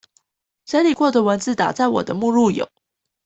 [0.65, 2.67] 整理過的文字檔在我的目錄有